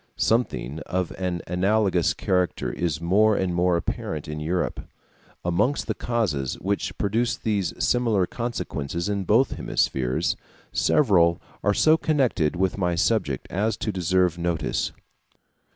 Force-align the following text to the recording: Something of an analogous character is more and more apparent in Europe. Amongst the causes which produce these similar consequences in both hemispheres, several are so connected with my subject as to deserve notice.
Something 0.15 0.79
of 0.87 1.11
an 1.11 1.43
analogous 1.45 2.15
character 2.15 2.73
is 2.73 2.99
more 2.99 3.35
and 3.35 3.53
more 3.53 3.77
apparent 3.77 4.27
in 4.27 4.39
Europe. 4.39 4.79
Amongst 5.45 5.85
the 5.85 5.93
causes 5.93 6.55
which 6.55 6.97
produce 6.97 7.37
these 7.37 7.71
similar 7.77 8.25
consequences 8.25 9.07
in 9.07 9.25
both 9.25 9.51
hemispheres, 9.57 10.35
several 10.71 11.39
are 11.63 11.75
so 11.75 11.97
connected 11.97 12.55
with 12.55 12.79
my 12.79 12.95
subject 12.95 13.45
as 13.51 13.77
to 13.77 13.91
deserve 13.91 14.39
notice. 14.39 14.91